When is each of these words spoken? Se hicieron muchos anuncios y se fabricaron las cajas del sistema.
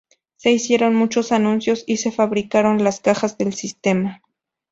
Se 0.35 0.49
hicieron 0.51 0.95
muchos 0.95 1.31
anuncios 1.31 1.83
y 1.85 1.97
se 1.97 2.11
fabricaron 2.11 2.83
las 2.83 3.01
cajas 3.01 3.37
del 3.37 3.53
sistema. 3.53 4.23